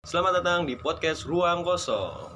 [0.00, 2.32] Selamat datang di podcast Ruang Kosong.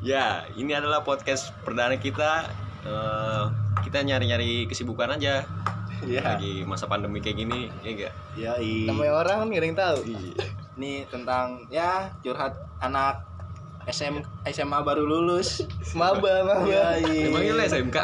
[0.00, 2.48] Ya, ini adalah podcast perdana kita.
[2.80, 3.44] Eh,
[3.84, 5.44] kita nyari-nyari kesibukan aja.
[6.00, 6.24] Iya.
[6.24, 8.12] Lagi masa pandemi kayak gini, ya enggak?
[8.32, 8.52] Ya,
[8.88, 10.32] namanya orang kan gak ada yang tahu Iya.
[10.80, 13.20] Ini tentang ya curhat anak
[13.84, 15.60] SM SMA baru lulus.
[15.92, 17.96] maba maba Ya, lu SMK?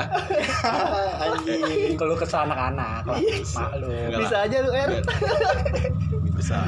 [1.16, 1.96] Anjing.
[1.96, 3.08] kalau kesal anak-anak
[3.56, 5.00] maklum Enggak bisa aja lu er
[6.36, 6.60] Bisa.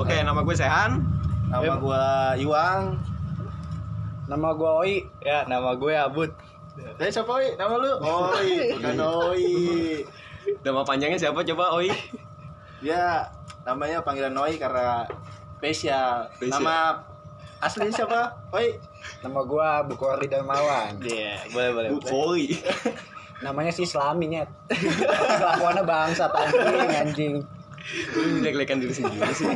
[0.00, 1.04] Oke, nama gue Sehan.
[1.52, 2.96] Nama gua Iwang.
[4.30, 6.30] nama gua Oi ya nama gue Abud
[7.02, 7.58] Eh siapa Oi?
[7.58, 7.92] Nama lu?
[7.98, 8.96] Oi, bukan
[9.34, 9.46] Oi.
[10.62, 11.90] Nama panjangnya siapa coba, Oi?
[12.78, 13.26] Ya,
[13.66, 15.04] namanya panggilan Oi karena
[15.58, 16.30] spesial.
[16.38, 16.62] Spesial.
[16.62, 17.02] Nama
[17.60, 18.32] asli siapa?
[18.54, 18.78] Oi.
[19.20, 22.00] nama gua Bukori Darmawan iya boleh boleh Bu
[22.32, 22.56] Oi.
[23.44, 24.48] namanya si Islami nyet
[25.40, 27.34] kelakuannya bangsa anjing anjing
[28.12, 29.48] Lu jelek-jelekan diri sendiri sih.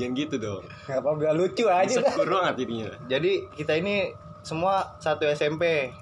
[0.00, 0.64] Jangan gitu dong.
[0.82, 2.88] nggak apa biar lucu aja Insecure banget jadinya.
[3.06, 3.94] jadi kita ini
[4.40, 5.92] semua satu SMP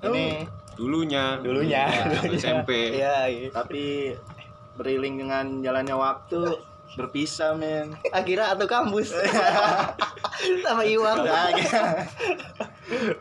[0.00, 0.44] ini
[0.74, 1.38] Dulunya.
[1.38, 2.70] dulunya Iya, satu SMP.
[2.92, 3.48] iya iya.
[3.48, 4.12] Tapi
[4.74, 6.60] beriring dengan jalannya waktu
[6.92, 7.90] berpisah, men.
[8.10, 9.10] akhirnya atau kampus
[10.64, 11.24] sama Iwan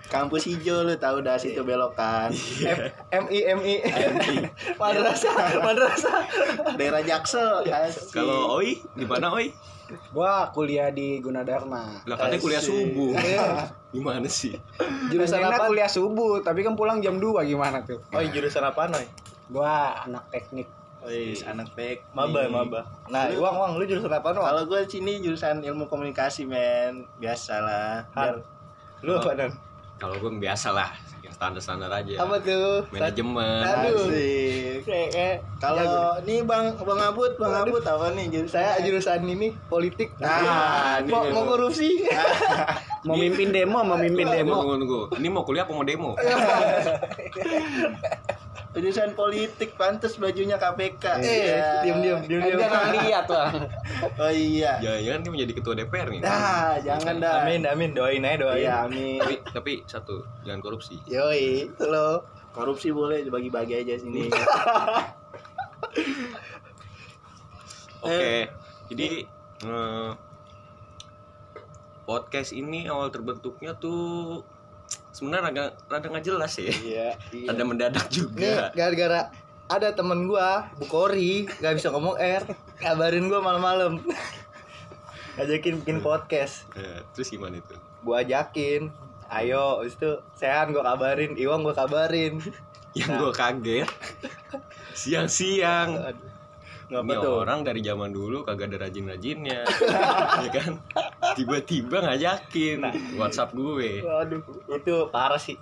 [0.08, 2.30] Kampus hijau lu tahu dah situ belokan.
[3.10, 3.76] MI MI
[4.82, 6.20] madrasah madrasah.
[6.76, 7.64] Daerah Jaksel.
[8.12, 9.52] Kalau Oi, di mana Oi?
[10.10, 12.02] gua kuliah di Gunadarma.
[12.04, 13.14] Lah katanya kuliah subuh.
[13.94, 14.58] Gimana sih?
[15.08, 15.70] jurusan apa?
[15.70, 18.02] kuliah subuh tapi kan pulang jam 2 gimana tuh?
[18.10, 19.06] Oh jurusan apa noy
[19.48, 20.66] gua anak teknik.
[21.04, 22.00] Wih, anak baik.
[22.16, 22.88] maba maba.
[23.12, 27.04] Nah Lu- Iwang Wang lu jurusan apa noy Kalau gue sini jurusan ilmu komunikasi, men.
[27.20, 28.08] Biasalah.
[28.10, 28.40] Biar
[29.04, 29.52] lu apa dan
[29.94, 30.90] Kalau gue biasa lah,
[31.22, 32.18] yang standar-standar aja.
[32.18, 33.62] apa tuh Manajemen.
[33.64, 34.10] Aduh.
[34.84, 38.50] kayak- Kalau nih Bang Bang Abut, Bang Abut apa nih jurusan?
[38.50, 42.04] saya jurusan ini politik Nah, ini mau, mau korupsi
[43.08, 45.02] mau mimpin demo mau mimpin demo tunggu, tunggu.
[45.16, 46.12] Ini mau kuliah apa mau demo?
[48.74, 51.06] jurusan politik pantas bajunya KPK.
[51.22, 53.50] eh diam diam diam diam dia nggak lihat lah
[54.24, 54.82] Oh iya.
[54.82, 56.22] Jangan-jangan dia menjadi ketua DPR nih.
[56.26, 57.46] Nah, jangan dah.
[57.46, 59.22] amin amin doain aja doain Iya, amin.
[59.22, 60.98] Tapi, tapi satu, jangan korupsi.
[61.06, 64.30] yoi lo Korupsi boleh dibagi-bagi aja sini.
[68.04, 68.52] Oke,
[68.92, 69.10] jadi
[69.64, 70.10] eh,
[72.04, 74.44] podcast ini awal terbentuknya tuh
[75.14, 76.74] sebenarnya rada, rada nggak jelas ya.
[76.74, 77.08] iya
[77.52, 78.74] Ada mendadak juga.
[78.74, 79.30] gara-gara
[79.66, 82.44] ada temen gua Bukori nggak bisa ngomong R
[82.76, 84.02] kabarin gua malam-malam
[85.36, 87.74] ngajakin bikin podcast Eh, terus gimana itu?
[88.02, 88.92] gua ajakin
[89.32, 92.42] ayo habis itu sehan gua kabarin Iwang gua kabarin
[92.94, 93.90] Yang gue kaget
[94.94, 96.14] siang-siang.
[96.86, 97.42] Ini tuh?
[97.42, 99.66] orang dari zaman dulu kagak ada rajin-rajinnya,
[100.38, 100.78] ya kan?
[101.36, 102.80] Tiba-tiba ngajakin
[103.18, 104.02] WhatsApp gue.
[104.06, 105.58] Waduh, itu parah sih.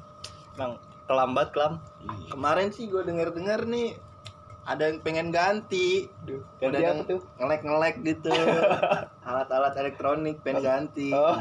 [0.55, 0.77] Bang,
[1.07, 1.79] kelambat kelam.
[2.29, 3.95] Kemarin sih gue denger-dengar nih
[4.61, 6.11] ada yang pengen ganti.
[6.27, 8.31] Duh, Udah ganti yang ngelek-ngelek gitu.
[9.27, 11.09] Alat-alat elektronik pengen ganti.
[11.11, 11.39] Oh.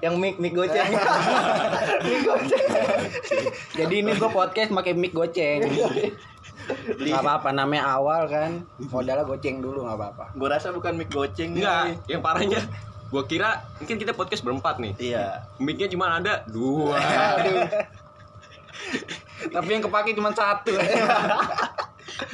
[0.00, 0.90] Yang mic mic goceng.
[2.08, 2.66] mic goceng.
[3.78, 5.60] jadi ini gua podcast pakai mic goceng
[6.96, 11.56] nggak apa-apa namanya awal kan modalnya goceng dulu nggak apa-apa Gue rasa bukan mic goceng
[11.56, 12.60] Enggak, yang parahnya
[13.14, 14.92] gue kira mungkin kita podcast berempat nih.
[14.98, 15.46] Iya.
[15.62, 16.98] Mic-nya cuma ada dua.
[19.54, 20.74] tapi yang kepake cuma satu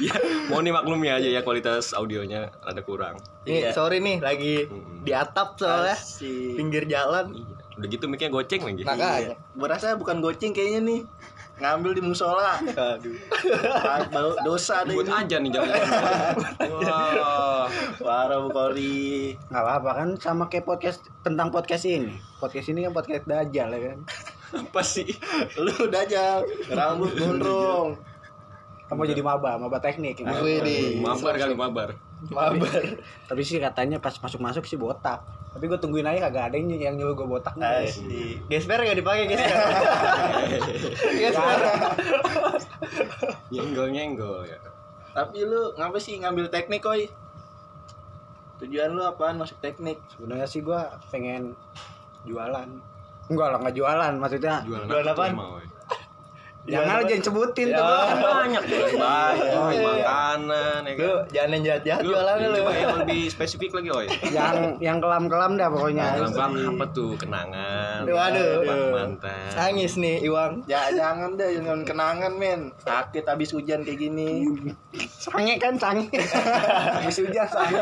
[0.03, 0.13] ya,
[0.49, 3.21] mohon dimaklumi aja ya kualitas audionya ada kurang.
[3.45, 3.71] Iya.
[3.77, 4.65] sorry nih lagi
[5.05, 6.57] di atap soalnya Asik.
[6.57, 7.29] pinggir jalan.
[7.29, 7.53] Iya.
[7.77, 8.81] Udah gitu mic-nya goceng lagi.
[8.81, 9.37] Makanya.
[9.53, 11.01] Gue rasa bukan goceng kayaknya nih.
[11.61, 12.57] Ngambil di musola.
[12.57, 13.13] Aduh.
[13.79, 15.13] Ah, bau- Dosa deh Buat ini.
[15.15, 15.77] aja nih jangan.
[16.73, 17.65] Wah.
[17.95, 19.37] Parah Bu Kori.
[19.37, 23.79] nggak apa-apa kan sama kayak podcast tentang podcast ini podcast ini kan podcast dajal ya
[23.87, 23.99] kan
[24.51, 25.07] Apa sih?
[25.55, 27.95] Lu aja rambut gondrong.
[28.85, 30.27] kamu jadi maba maba teknik ya?
[30.35, 30.99] Widih.
[30.99, 31.95] Mabar kali mabar.
[32.29, 32.83] Mabar.
[33.29, 36.69] tapi sih katanya pas masuk masuk sih botak tapi gue tungguin aja kagak ada yang
[36.79, 38.39] yang nyuruh gue botak Asik.
[38.47, 39.51] Gesper gak dipakai gesper.
[41.19, 41.59] gesper.
[43.51, 44.55] Nyenggol-nyenggol ya.
[45.11, 47.11] Tapi lu ngapa sih ngambil teknik koi?
[48.63, 49.99] Tujuan lu apaan masuk teknik?
[50.15, 50.79] sebenarnya sih gue
[51.11, 51.51] pengen
[52.23, 52.69] jualan
[53.31, 55.65] enggak lah nggak jualan maksudnya Jualan, Jualan apa woy?
[56.63, 58.13] Jangan aja sebutin tuh Ya.
[58.13, 58.49] Bang.
[58.51, 58.63] Banyak
[59.51, 59.81] Oh, iya.
[59.83, 61.21] makanan ya Lu kan.
[61.29, 62.49] jangan yang jahat-jahat Lu, jualan lu.
[62.55, 64.07] coba yang lebih spesifik lagi, oi.
[64.29, 68.03] yang yang kelam kelam dah pokoknya Bang, apa tuh kenangan?
[68.03, 68.61] Waduh.
[68.91, 69.49] Mantan.
[69.51, 70.61] Nangis nih Iwang.
[70.65, 72.69] Ya jangan deh, jangan kenangan men.
[72.79, 74.45] Sakit habis hujan kayak gini.
[75.11, 76.09] sange kan sange
[76.95, 77.81] habis hujan sange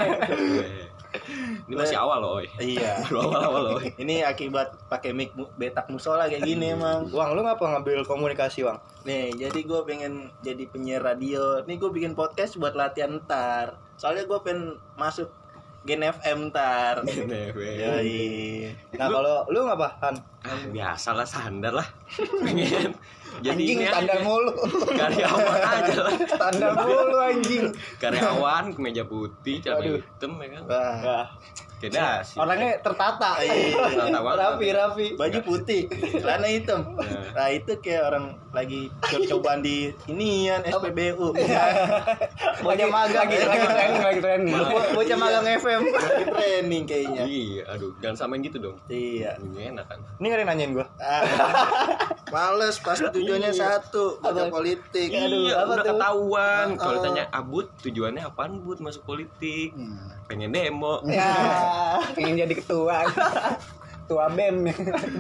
[1.66, 2.48] Ini masih awal loh, oi.
[2.62, 3.02] Iya.
[3.10, 3.80] Baru awal-awal loh.
[3.82, 7.10] Ini akibat pakai mic betak musola kayak gini emang.
[7.10, 8.78] Wang, lu ngapa ngambil komunikasi, Wang?
[9.08, 11.66] Nih, jadi gue pengen jadi penyiar radio.
[11.66, 13.80] Nih gue bikin podcast buat latihan ntar.
[13.98, 15.34] Soalnya gue pengen masuk
[15.90, 17.02] Gen FM ntar.
[17.10, 17.74] Ini, weh.
[17.76, 18.22] Yoi.
[18.94, 20.16] Nah, kalau lu ngapa, Han?
[20.40, 21.88] Ah, biasa lah standar lah.
[22.46, 22.94] Pengen
[23.40, 24.54] jadi Anjing standar mulu.
[24.88, 26.14] Karyawan aja lah.
[26.28, 27.66] Standar mulu anjing.
[27.98, 30.64] Karyawan kemeja putih, celana hitam ya kan.
[30.66, 31.26] Wah,
[31.80, 32.36] Nah, Beda sih.
[32.36, 33.40] orangnya tertata.
[33.40, 34.36] Iya, tertata banget.
[34.38, 35.08] rapi, rapi.
[35.16, 36.84] baju putih, celana hitam.
[37.32, 41.32] Nah itu kayak orang lagi coba-cobaan di inian SPBU.
[42.68, 43.24] Bocah magang.
[43.24, 44.20] Lagi lagi training, lagi.
[44.52, 45.79] Bo- Bocah magang FM.
[45.80, 47.24] Lagi training kayaknya.
[47.24, 48.78] Iya, aduh, jangan samain gitu dong.
[48.92, 49.40] Iya.
[49.40, 50.00] Ini enak kan.
[50.20, 50.88] Ini ada yang nanyain gua.
[51.00, 51.24] Ah,
[52.34, 54.54] Males pasti tujuannya satu, baca Apa?
[54.54, 55.10] politik.
[55.10, 55.88] Aduh, iya, apa udah tuh?
[55.96, 56.68] ketahuan.
[56.76, 57.04] Ah, Kalau ah.
[57.04, 59.74] tanya abut, tujuannya apaan bud masuk politik?
[60.30, 61.02] Pengen demo.
[61.10, 61.34] Ya.
[62.16, 63.10] Pengen jadi ketua.
[64.06, 64.70] Ketua BEM.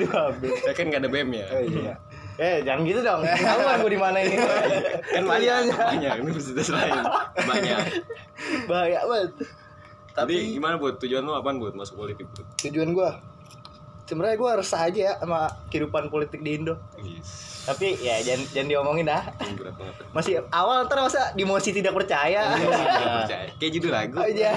[0.01, 0.53] Dua habis.
[0.65, 1.47] Saya kan gak ada BEM ya.
[1.65, 1.95] iya.
[2.39, 3.19] Eh, jangan gitu dong.
[3.27, 4.39] Tahuan gua di mana ini.
[5.11, 7.03] Kan banyak, banyak universitas lain.
[7.35, 7.79] Banyak.
[8.63, 9.31] Bahaya banget.
[10.15, 10.95] Tapi Tapi gimana bud?
[11.01, 12.45] Tujuan lu apaan bud masuk politik bud?
[12.61, 13.19] Tujuan gua
[14.09, 16.81] sebenarnya gua resah aja ya sama kehidupan politik di Indo.
[16.97, 17.61] Yes.
[17.69, 19.21] Tapi ya jangan jangan diomongin dah.
[19.37, 19.93] Banget.
[20.09, 22.57] Masih awal ntar masa dimosi tidak percaya.
[22.57, 23.47] Nggak percaya.
[23.61, 24.15] Kayak judul lagu.
[24.17, 24.49] Aja.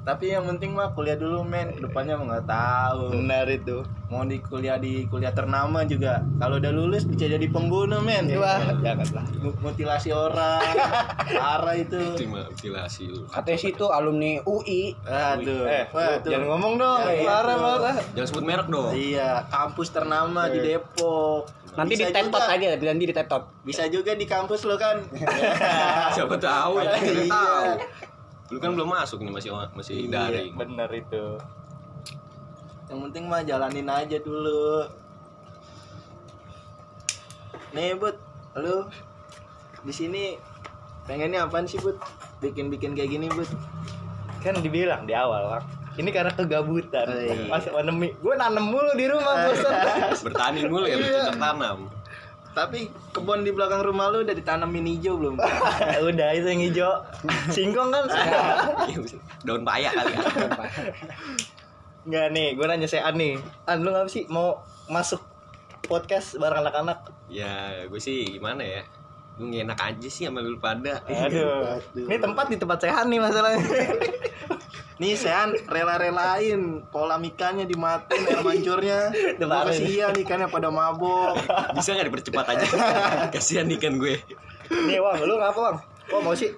[0.00, 3.02] Tapi yang penting mah kuliah dulu men, depannya mah nggak tahu.
[3.12, 3.84] Benar itu.
[4.06, 8.26] Mau di kuliah di kuliah ternama juga, kalau udah lulus bisa jadi pembunuh men.
[8.32, 9.22] Wah, janganlah.
[9.36, 10.64] Mu- mutilasi orang,
[11.36, 12.00] parah itu.
[12.26, 13.22] Mutilasi lu.
[13.26, 14.98] Katanya sih itu alumni UI.
[15.00, 16.30] Aduh, Eh, wah, tuh.
[16.30, 17.00] jangan ngomong dong.
[17.06, 17.94] Ya, Parah, parah.
[18.12, 18.90] Jangan sebut merek dong.
[18.90, 21.46] Iya, kampus ternama di Depok.
[21.70, 23.42] Nanti Bisa ditetot juga- aja, nanti ditetot.
[23.62, 25.06] Bisa juga di kampus lo kan.
[26.16, 27.30] Siapa tahu ya, kita Iya.
[27.30, 27.64] tahu.
[28.50, 30.52] Lu kan belum masuk nih masih masih Iya, daring.
[30.54, 31.38] Benar itu.
[32.86, 34.90] Yang penting mah jalanin aja dulu.
[37.70, 38.18] Nih, Bud,
[38.58, 38.90] lu
[39.80, 40.34] di sini
[41.06, 41.94] pengennya apaan sih, Bud?
[42.42, 43.46] Bikin-bikin kayak gini, Bud.
[44.42, 45.64] Kan dibilang di awal, Bang.
[45.94, 47.06] Ini karena kegabutan.
[47.06, 47.46] Oh, iya.
[47.46, 48.10] Masa pandemi.
[48.16, 49.74] Gue nanem mulu di rumah, bosan.
[50.22, 50.98] Bertani mulu ya, Iya.
[50.98, 51.78] bercocok tanam.
[52.50, 55.38] Tapi kebun di belakang rumah lu udah ditanamin hijau belum?
[56.10, 56.92] Udah itu yang hijau.
[57.54, 58.10] Singkong kan?
[59.46, 60.20] Daun paya kali ya.
[62.10, 63.38] Enggak nih, gue nanya saya nih.
[63.70, 65.22] An lu ngapa sih mau masuk
[65.86, 67.14] podcast bareng anak-anak?
[67.30, 68.82] Ya, gue sih gimana ya?
[69.40, 71.00] Gue nggak enak aja sih sama lu pada.
[71.08, 71.80] Aduh.
[71.96, 73.64] Ini tempat di tempat sehat nih masalahnya.
[75.00, 79.00] Nih, Sean rela-relain kolam ikannya dimatiin air mancurnya.
[79.40, 81.40] Gua kasihan ikannya pada mabok.
[81.72, 82.66] Bisa nggak dipercepat aja?
[83.32, 84.20] Kasihan ikan gue.
[84.68, 85.76] nih, Wang, lu ngapa, Wang?
[86.04, 86.52] Kok mau sih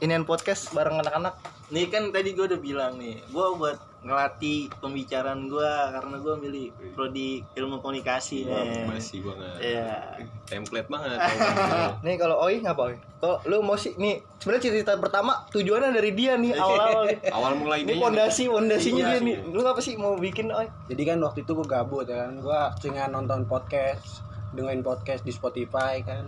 [0.00, 1.36] inian podcast bareng anak-anak?
[1.68, 6.66] Nih kan tadi gue udah bilang nih, gue buat ngelatih pembicaraan gue karena gue milih
[6.90, 8.50] prodi ilmu komunikasi.
[8.50, 8.82] nih.
[8.90, 9.56] Masih banget.
[9.62, 10.18] Iya.
[10.42, 11.18] Template banget.
[12.04, 12.96] Nih kalau Oi ngapa Oi?
[13.22, 17.18] Kalau lu mau sih nih sebenarnya cerita pertama tujuannya dari dia nih awal-awal nih.
[17.30, 19.36] Awal mulai Ini pondasi pondasinya Iya dia nih.
[19.54, 20.66] Lu ngapa sih mau bikin Oi?
[20.90, 25.30] Jadi kan waktu itu gue gabut ya kan, gue seringan nonton podcast, dengerin podcast di
[25.30, 26.26] Spotify kan.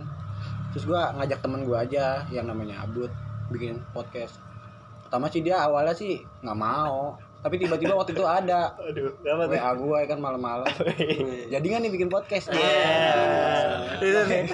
[0.71, 3.11] Terus gue ngajak temen gue aja yang namanya Abut
[3.51, 4.39] bikin podcast.
[5.05, 9.45] Pertama sih dia awalnya sih nggak mau, tapi tiba-tiba waktu itu ada Aduh, tuh?
[9.53, 10.65] WA gue kan malam-malam.
[11.53, 12.49] Jadi kan nih bikin podcast.
[12.49, 14.01] Iya.
[14.01, 14.49] Itu nih.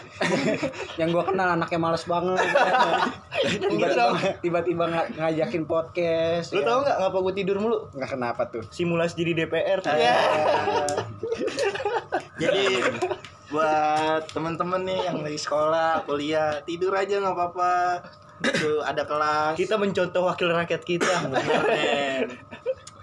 [1.00, 2.43] yang gue kenal anaknya males banget.
[3.48, 4.12] Tiba-tiba
[4.43, 6.51] tiba-tiba nga- ngajakin podcast.
[6.51, 6.67] Lu ya.
[6.67, 7.88] tau nggak ngapa gue tidur mulu?
[7.95, 8.67] nggak kenapa tuh?
[8.75, 9.79] Simulasi jadi DPR.
[9.88, 10.17] Iya.
[12.43, 12.63] Jadi
[13.55, 18.03] buat temen-temen nih yang lagi sekolah, kuliah, tidur aja nggak apa-apa.
[18.43, 19.55] Itu ada kelas.
[19.55, 21.15] Kita mencontoh wakil rakyat kita.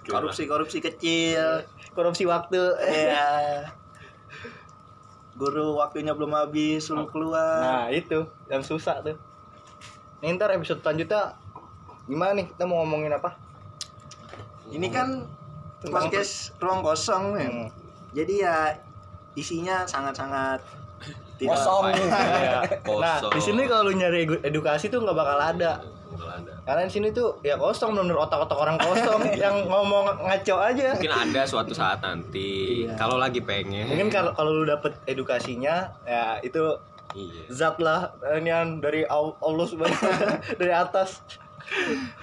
[0.08, 0.24] Bener, men.
[0.24, 1.68] Korupsi-korupsi kecil.
[1.92, 2.60] Korupsi waktu.
[2.80, 3.28] Iya.
[5.40, 7.62] Guru waktunya belum habis, suruh keluar.
[7.62, 9.14] Nah, itu yang susah tuh.
[10.18, 11.38] Nih ntar episode selanjutnya
[12.10, 12.50] gimana nih?
[12.50, 13.38] Kita mau ngomongin apa?
[14.72, 15.22] Ini kan
[15.86, 17.38] podcast ruang kosong.
[17.38, 17.66] Hmm.
[18.10, 18.74] Jadi ya
[19.38, 20.58] isinya sangat-sangat
[21.38, 21.82] tidak Kosong.
[21.94, 22.60] Iya.
[22.98, 25.78] Nah, di sini kalau lu nyari edu- edukasi tuh nggak bakal ada.
[26.68, 30.92] Karena di sini tuh ya kosong bener otak-otak orang kosong yang ngomong ngaco aja.
[30.92, 32.84] Mungkin ada suatu saat nanti.
[32.84, 32.92] Iya.
[32.94, 33.88] Kalau lagi pengen.
[33.88, 36.76] Mungkin kalau kalau lu dapet edukasinya ya itu
[37.08, 37.48] Iya.
[37.48, 40.12] zat lah ini yang dari Al- Allah subhanahu
[40.60, 41.24] dari atas.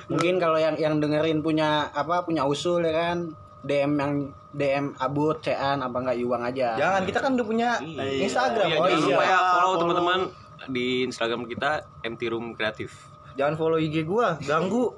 [0.06, 3.34] Mungkin kalau yang yang dengerin punya apa punya usul ya kan
[3.66, 4.14] DM yang
[4.54, 6.78] DM Abut, Cean apa enggak Iwang aja.
[6.78, 8.22] Jangan kita kan udah punya Iya.
[8.24, 8.68] Instagram.
[8.68, 9.25] Iya, Oh jangan lupa iya.
[9.25, 9.80] ya follow Follow.
[9.82, 10.20] teman-teman
[10.68, 11.70] di Instagram kita
[12.04, 12.94] MT Room Kreatif.
[13.36, 14.96] Jangan follow IG gua, ganggu.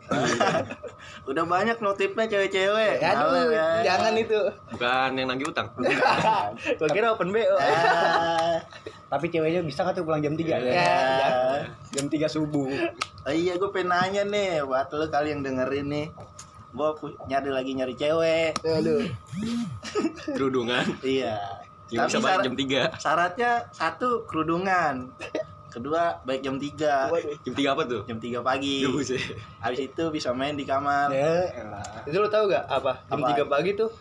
[1.30, 3.02] Udah banyak notifnya cewek-cewek.
[3.02, 3.68] Aduh, Males, ya.
[3.84, 4.40] jangan itu.
[4.72, 5.68] Bukan yang nagih utang.
[6.80, 7.58] Gua kira open BO.
[7.58, 8.58] Ah,
[9.12, 10.88] Tapi ceweknya bisa kan tuh pulang jam 3 Ya, ya.
[11.92, 12.68] Jam 3 subuh.
[13.24, 16.08] Oh iya gue pengen nanya nih buat lo kali yang dengerin nih
[16.72, 16.90] Gue
[17.26, 19.08] nyari lagi nyari cewek Aduh.
[20.28, 20.84] Kerudungan.
[21.00, 21.40] Iya
[21.88, 23.00] Yang bisa jam 3.
[23.00, 25.12] syaratnya satu kerudungan
[25.78, 26.74] Kedua baik jam 3
[27.46, 28.02] Jam 3 apa tuh?
[28.10, 28.82] Jam 3 pagi.
[29.62, 31.86] Habis itu bisa main di kamar Ya, elah.
[32.02, 33.06] Itu lu tahu gak apa?
[33.06, 33.38] Jam Apa?
[33.38, 33.94] 3 pagi tuh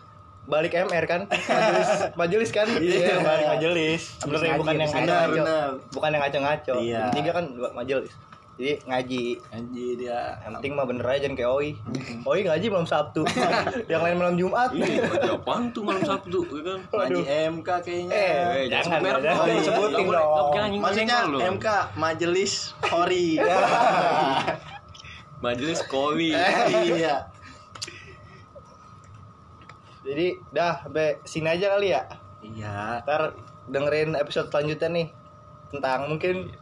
[0.49, 1.21] balik MR kan?
[1.29, 1.89] Majelis,
[2.25, 2.65] majelis kan?
[2.81, 3.21] Iya.
[3.21, 4.01] balik majelis.
[4.17, 4.91] Sebenarnya ngaji, bukan yang
[5.29, 5.67] bener.
[5.93, 6.75] Bukan yang ngaco-ngaco.
[6.81, 7.01] Iya.
[7.13, 8.11] Jam 3 kan buat majelis.
[8.57, 9.23] Jadi ngaji.
[9.53, 11.69] Anjir dia Yang penting mah bener aja jangan kayak Oi.
[12.25, 13.21] Oi ngaji malam Sabtu.
[13.91, 14.73] yang lain malam Jumat.
[14.73, 16.79] Iya, apaan tuh malam Sabtu, ya kan?
[16.89, 17.21] Ngaji
[17.53, 19.37] MK kayaknya Eh, Eh, jangan sebut merek dong.
[19.37, 20.81] jangan sebutin dong.
[20.81, 21.17] Maksudnya.
[21.53, 23.27] MK Majelis Hori
[25.37, 26.33] Majelis Koli.
[26.33, 27.29] Iya
[30.01, 32.01] Jadi dah sampai sini aja kali ya.
[32.39, 33.35] Iya Ntar
[33.67, 35.07] dengerin episode selanjutnya nih
[35.69, 36.55] tentang mungkin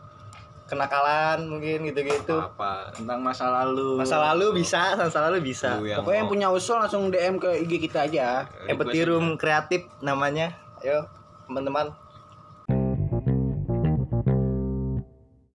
[0.65, 2.41] kenakalan mungkin gitu-gitu.
[2.41, 2.89] Apa?
[2.93, 5.77] Tentang masa lalu Masa lalu bisa, masa lalu bisa.
[5.81, 8.49] Yang Pokoknya yang punya usul langsung DM ke IG kita aja.
[8.65, 10.57] Empathy Room kreatif namanya.
[10.81, 11.05] Ayo
[11.45, 11.93] teman-teman